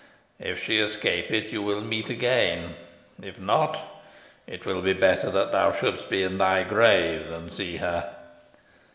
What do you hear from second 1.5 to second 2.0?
you will